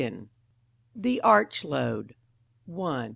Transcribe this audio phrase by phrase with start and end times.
[0.95, 2.15] THE ARCH LOAD.§
[2.83, 3.09] I.